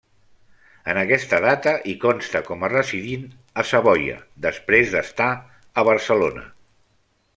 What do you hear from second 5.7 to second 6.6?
a Barcelona.